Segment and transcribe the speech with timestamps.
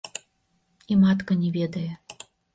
[0.95, 1.87] І матка не ведае.